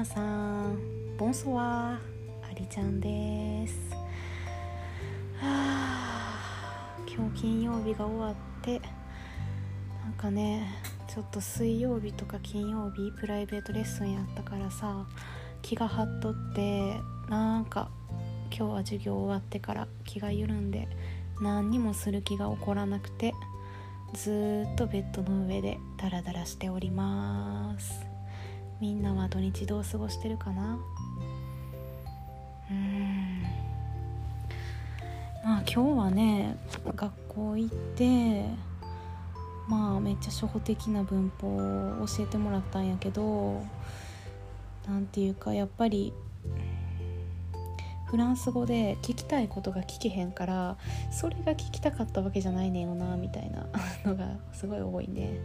[0.00, 0.78] 皆さん
[1.18, 1.98] ボンソワあ
[2.58, 3.94] りちゃんです。
[5.36, 8.80] はあ今日金曜日が終わって
[10.02, 10.72] なんかね
[11.06, 15.06] ちょっと水曜日とか金曜日プライベートレッスンやったからさ
[15.60, 16.94] 気が張っとって
[17.28, 17.90] なんか
[18.50, 20.88] 今日は授業終わってから気が緩んで
[21.42, 23.34] 何にもする気が起こらなくて
[24.14, 28.09] ずっとベッドの上でダラダラしております。
[28.80, 30.78] みんなは土日どう過ごしてるかな？
[32.70, 33.42] うん。
[35.44, 36.56] まあ今日はね
[36.96, 38.46] 学校行って
[39.68, 43.62] まあめっちゃ初歩的な文法を教えてもらったんやけど
[44.88, 46.12] なんていうかやっぱり
[48.06, 50.76] フランス語で聞きたいことが聞けへんから
[51.12, 53.66] それが聞きたかったわけじゃないねんよなみたいな
[54.04, 55.38] のがすごい多いね。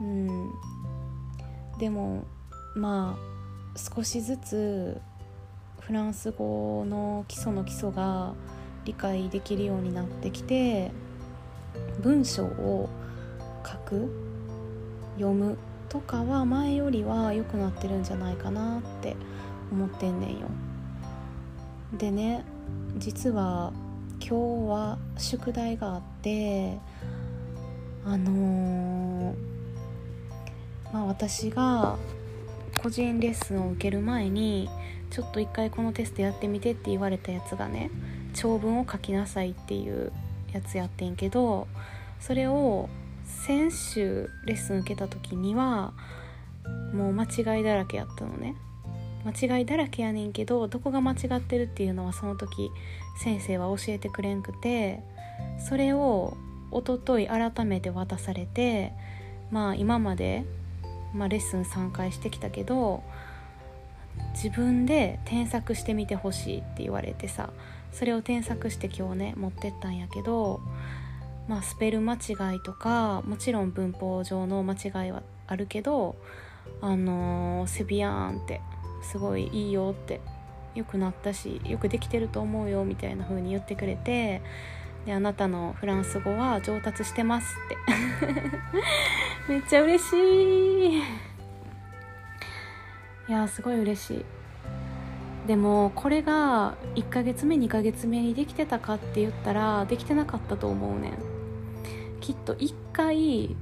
[0.00, 0.50] うん。
[1.78, 2.24] でも
[2.74, 5.00] まあ少しずつ
[5.80, 8.34] フランス語の基礎の基礎が
[8.84, 10.90] 理解できるようになってきて
[12.00, 12.88] 文章を
[13.64, 14.10] 書く
[15.16, 15.56] 読む
[15.88, 19.16] とかは前よりは良くなってるんじゃないかなって
[19.70, 20.46] 思ってんねんよ。
[21.96, 22.44] でね
[22.98, 23.72] 実は
[24.20, 26.78] 今日は宿題があって
[28.04, 29.57] あのー
[30.92, 31.96] まあ、私が
[32.82, 34.70] 個人レッスンを受ける前に
[35.10, 37.90] ちょっと一回このテストやってみてって言われたやつがね
[38.34, 40.12] 長文を書きなさいっていう
[40.52, 41.66] やつやってんけど
[42.20, 42.88] それを
[43.24, 45.92] 先週レッスン受けた時には
[46.92, 48.54] もう間違いだらけやったのね。
[49.24, 52.70] 間違いだらけやねんけどどこが間違ってるっていうのはその時
[53.22, 55.02] 先生は教えてくれんくて
[55.58, 56.36] それを
[56.70, 58.92] 一昨日改めて渡されて
[59.50, 60.44] まあ今まで
[61.14, 63.02] まあ、レッスン3回してきたけど
[64.32, 67.50] 自分で添削してみてほしいって言われてさ
[67.92, 70.60] それを添削して今日ね持ってったんやけど、
[71.48, 76.16] まあ、スペル間違いとかもちろん文法上の間違いはあるけど
[76.80, 78.60] あのー、セビアーンって
[79.02, 80.20] すごいいいよって
[80.74, 84.42] よくなったしよくできてると思うよみたいな風に言ってくれて
[85.06, 87.76] であなたのフランス語は上達してますって。
[89.48, 90.98] めっちゃ嬉しい。
[90.98, 91.02] い
[93.32, 94.24] やすごい嬉しい。
[95.46, 101.18] でもこれが1ヶ月目2ヶ月目にできてたかって言ったらできてなかったと思うねん。
[102.20, 103.56] きっと1回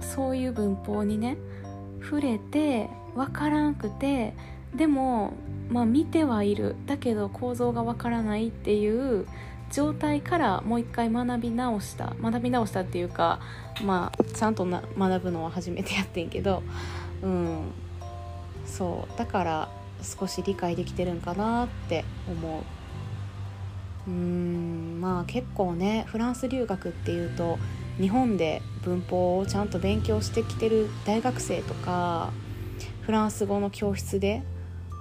[0.00, 1.38] そういう文法にね
[2.02, 4.34] 触れて分からんくて
[4.74, 5.32] でも
[5.70, 6.76] まあ見てはいる。
[6.84, 9.26] だけど構造が分からないっていう
[9.72, 13.40] 状態からもう一回学び直した学び直したっていうか
[13.84, 16.62] まあちゃんとな学ぶのは初めてやってんけど
[17.22, 17.72] うん。
[18.64, 19.18] そう。
[19.18, 19.68] だから
[20.02, 22.64] 少し理解できてるんかなって思
[24.06, 24.10] う。
[24.10, 24.98] うん。
[25.00, 27.58] まあ結構ねフランス留学っていうと
[28.00, 32.32] 日本で文法をちゃんと勉強してきてる大学生とか
[33.02, 34.42] フランス語の教室で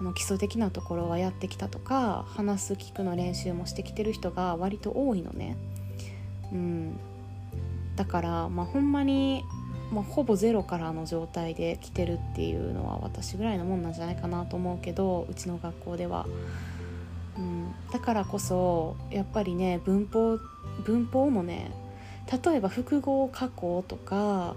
[0.04, 5.58] の基礎的なところはやってきたとか話す聞くの練習もしてきてる人が割と多いのね。
[6.52, 7.00] うん、
[7.96, 9.44] だから、まあ、ほんまに、
[9.92, 16.26] まあ、ほぼゼロからの状態で来てるっていうのは私ぐらいのもんなんじゃないかなと思うけどうちの学校では。
[17.38, 20.40] うん、だからこそやっぱりね文法
[20.84, 21.72] 文法もね
[22.44, 24.56] 例えば複合加工とか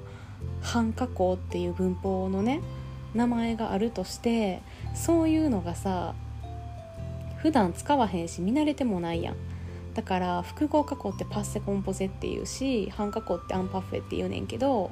[0.61, 2.61] 半加工っていう文法のね
[3.15, 4.63] 名前があるとして
[4.95, 6.15] そういうのがさ
[7.39, 9.37] 普段使わへんし見慣れてもないやん。
[9.95, 14.91] だから複合加工ってパッセコンポゼっていうし半加工ってアンパフェって言うねんけど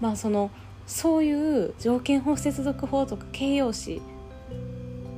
[0.00, 0.50] まあその
[0.86, 1.32] そうい
[1.64, 4.00] う条件法接続法とか形容詞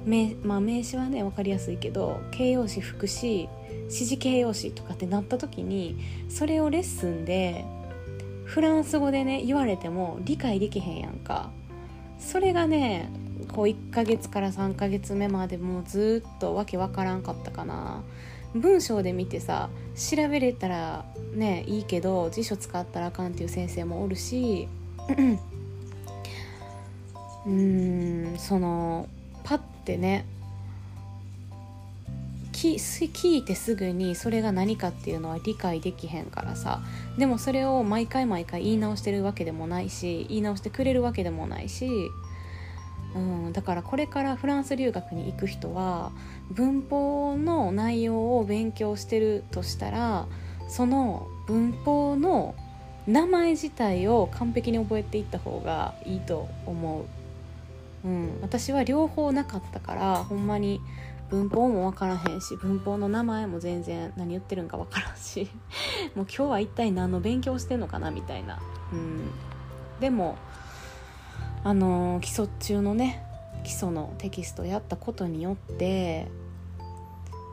[0.04, 3.48] 名,、まあ、名詞はね分かりやすいけど形容詞副詞
[3.84, 5.98] 指示形容詞とかってなった時に
[6.28, 7.64] それをレッスンで
[8.44, 11.50] フランス語でね言われても理解できへんやんか。
[12.20, 13.10] それがね
[13.48, 18.02] こう1ヶ月から3ヶ月目までもうずっとわけわからんかったかな。
[18.54, 24.66] 文章で見てさ調べれたらねいいけど辞書使ったらあかんっていう先生もおるし
[27.46, 29.08] うんその
[29.44, 30.26] パッてね
[32.68, 36.80] 聞いてすぐにそれが何かっていうのは理解できへんからさ
[37.18, 41.88] でもそれを毎回毎回言い直してるわけでもないし言い直してくれるわけでもないし
[43.14, 46.12] うん、だからこれからフランス留学に行く人は
[46.50, 50.26] 文法の内容を勉強してるとしたら
[50.68, 52.54] その文法の
[53.06, 57.04] 名前自体を完璧に覚えていった方がいいと思う。
[58.02, 60.80] うん、私は両方なかったからほんまに
[61.30, 65.48] 文法も分からへんし文法の名前も全然何言ってるんか分からんし
[66.14, 68.60] もう今日は一体何の勉強してんのかなみたいな、
[68.92, 69.30] うん、
[70.00, 70.36] でも
[71.62, 73.24] あのー、基礎中のね
[73.64, 76.26] 基礎のテキストやったことによって、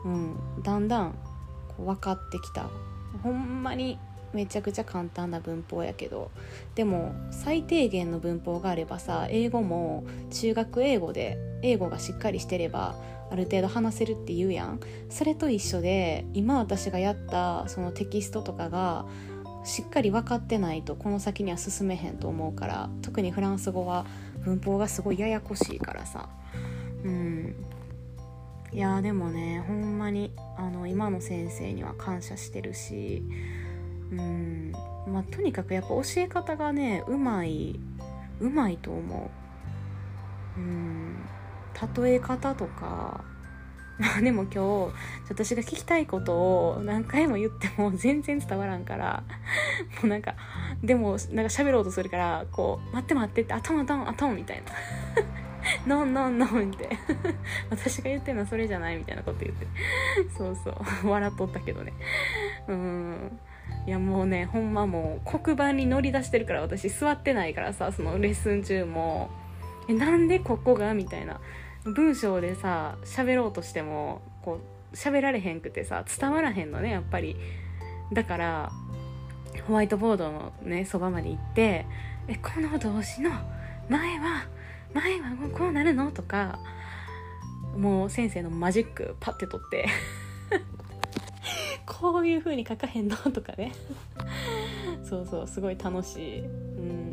[0.04, 1.12] うん、だんだん
[1.68, 2.68] こう分かってきた。
[3.22, 3.98] ほんまに
[4.32, 6.30] めちゃくちゃ簡単な文法やけど
[6.74, 12.94] でも最低限の文法があればさ英語も中学英語で英語がしっかりしてれば
[13.30, 14.80] ある程度話せるって言うやん。
[15.08, 19.06] それと一緒で今私がやったそのテキストとかが
[19.64, 24.06] しっかり分かってないとこの先には進めへんと思うから特にフランス語は
[24.44, 26.28] 文法がすごいややこしいからさ。
[27.04, 27.54] うん。
[28.70, 33.22] いやでもねほんまにあの今の先生には感謝してるし
[34.10, 34.72] うん。
[35.06, 37.78] まあとにかくやっぱ教え方がねうまい
[38.40, 39.30] うまいと思
[40.56, 40.60] う。
[40.60, 41.16] うん。
[41.96, 43.24] 例え方とか。
[43.98, 44.94] まあでも今日
[45.28, 49.24] 私が聞きたいことを何回も言っても 全然伝わらんから。
[50.02, 50.34] もうなんか
[50.84, 51.22] でもなんか
[51.52, 54.72] 喋ろうとするからこう「待って待って」って「頭頭頭」みたいな
[55.96, 56.88] 「ノンノンノン」って。
[57.70, 59.66] 私が言ってるのはそれじゃないみたいなこと言って。
[60.36, 61.08] そうそう。
[61.08, 61.92] 笑っとったけどね。
[62.68, 63.38] うん。
[63.86, 69.30] いやもうねほんまもう黒板に乗り出してるから私座ってないからさそのレッスン中も
[69.88, 71.40] 「えなんでここが?」みたいな。
[71.84, 74.60] 文章でさ喋ろうとしてもこ
[74.92, 77.36] う喋られへんくてさ伝わらへんのねやっぱり。
[78.12, 78.72] だから
[79.66, 81.84] ホワイトボードのねそばまで行って
[82.26, 83.30] 「えこの動詞の？
[83.88, 84.46] 前は
[84.94, 86.58] 前はこうなるの?」とか
[87.76, 89.88] もう先生のマジックパッて取って。
[92.00, 93.16] こういう風に書かへんの？
[93.16, 93.72] とかね。
[95.02, 96.40] そうそうすごい楽しい。
[96.40, 97.07] うん。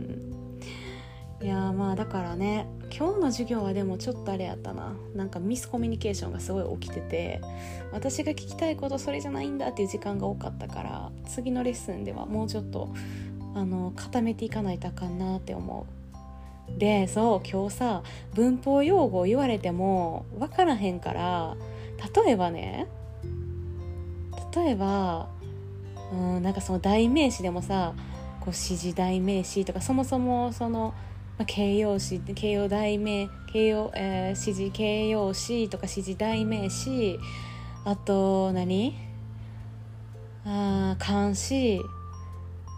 [1.45, 4.95] いやまあだからね今日の授業はでもちょっとあれやったな。
[5.13, 7.39] なんかミスコミュニケーションがすごい起きてて
[7.92, 12.89] 私が聞きたいことそれじゃないんだっていう時間が多かったから次のレッスンではもうちょっと
[13.53, 15.86] あの固めていかないとあかんなって思
[16.68, 16.80] う。
[16.80, 18.01] でそう今日さ
[18.33, 21.57] 文法用語を言われても分からへんから
[22.25, 22.88] 例えばね
[24.56, 25.30] 例えば
[26.12, 27.94] うんなんかその代名詞でもさ
[28.39, 30.95] こう指示代名詞とかそもそもその
[31.37, 37.19] まあ、形容詞形容代名形容、えー、指示形容詞とか指示代名詞
[37.83, 38.95] あと何？
[40.45, 41.81] あ漢詞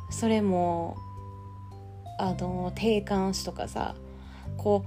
[0.10, 0.96] それも
[2.18, 3.96] あの定冠詞とかさ
[4.56, 4.86] こ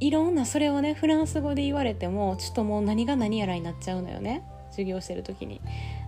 [0.00, 4.42] ういろんなそれをねフランス語で言われてもちょっともう何が何やらになっちゃうのよね。
[4.70, 5.62] 授業してる時に。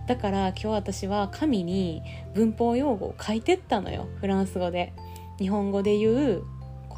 [0.07, 2.03] だから今日私は紙に
[2.35, 4.07] 文法用語を書いてったのよ。
[4.19, 4.93] フランス語で。
[5.39, 6.43] 日本語で言う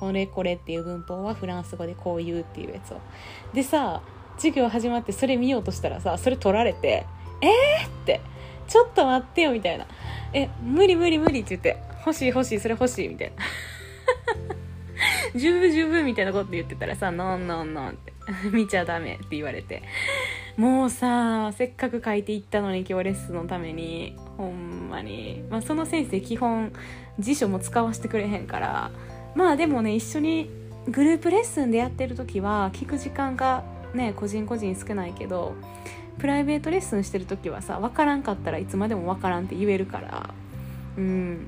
[0.02, 3.00] これこれっていう文法はフランス語でこう言うっていうやつを。
[3.54, 4.02] でさ
[4.38, 7.06] 授業始まってそれ見ようとしたらさそれ取られて
[7.40, 8.20] 「えー!」って
[8.68, 9.86] 「ちょっと待ってよ」みたいな
[10.34, 13.36] 「え無理無理無理」って言って「欲しい欲しいそれ欲しい」みたいな。
[15.40, 18.14] 十分十分みたいなこと言ってたらさ「ノンノンノン」って
[18.52, 19.84] 「見ちゃダメ」って言われて。
[20.58, 26.74] もうさせっかく書いていったのに今日レッスンのためにほんまに、まあ、その先生基本
[27.20, 28.92] 辞書も使わせてくれへんから
[29.36, 30.50] まあでもね一緒に
[30.88, 35.54] グループレッスンでやってる時は聞く時間がね個人個人少ないけど
[36.18, 40.30] プライベートレッスンしてる時はさ分からんかったらいつまでも分からんって言えるから。
[40.98, 41.48] うん。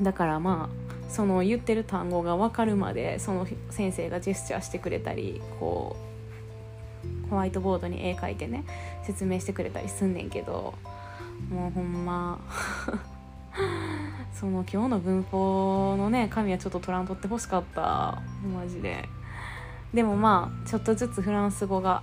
[0.00, 5.96] だからまあその言ってる単語が分かるまでその先生がジェスチャーしてくれたりこ
[7.26, 8.64] うホワイトボードに絵描いてね
[9.04, 10.74] 説明してくれたりすんねんけど。
[11.50, 12.38] もうほんま。
[14.34, 18.22] その今日の文法のね紙はちょっと取らんとってほしかった
[18.54, 19.08] マジで
[19.92, 22.02] でもまあちょっとずつフランス語が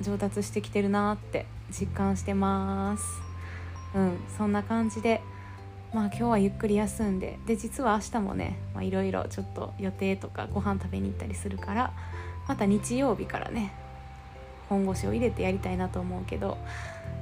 [0.00, 3.04] 上達してきてるなって実感してます
[3.94, 5.22] うんそんな感じで
[5.94, 11.92] まあ今日はゆっくり休んでで実は明日もねいろいろちょっと予定とかご飯食べに行ったりするから
[12.46, 13.72] また日曜日からね
[14.68, 16.58] 本腰を入れてやりたいなと思うけど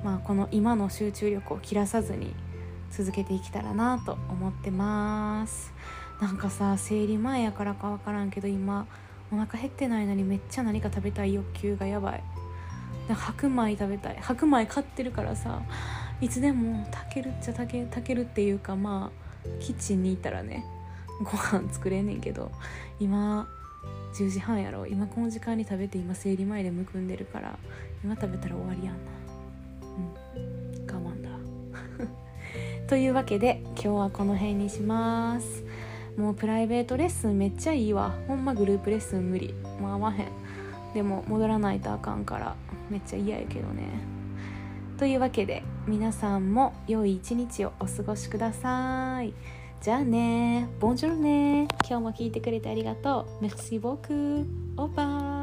[0.03, 2.35] まあこの今の集中力を切らさずに
[2.97, 5.73] 続けていけたらなと思ってます。
[6.21, 8.87] なんかさ生理前やからか分からんけど今
[9.33, 12.23] お腹減ってないのにめっちゃ何か食べたい欲求がやばい。
[13.13, 14.19] 白米食べたい。
[14.21, 15.61] 白米買ってるからさ
[16.21, 20.65] いつでも炊けるっちゃ炊け炊けるっていうかまあキッチンにいたらね
[21.21, 22.53] ご飯作れんねんけど
[23.01, 23.49] 今
[24.15, 24.87] 10時半やろ。
[24.87, 27.59] 今この時間に食べて今生理前でむくんでるから
[28.05, 29.01] 今食べたら終わりやんな。
[30.37, 30.53] うん。
[32.87, 35.64] というわけで今日はこの辺にします。
[36.19, 38.14] もうプライベートレッスンめっちゃいいわ。
[38.29, 39.55] ほんまグループレッスン無理。
[39.81, 40.29] もう合わへん。
[40.93, 42.55] でも戻らないとあかんから
[42.91, 43.85] めっちゃ嫌やけどね。
[44.99, 49.33] というわけで皆さんも良い一日をお過ごしください。
[49.81, 50.69] じゃあね。
[50.79, 51.67] ボンジョルね。
[51.88, 53.45] 今日も聞いてくれてありがとう。
[53.47, 55.34] Merci beaucoup オーバー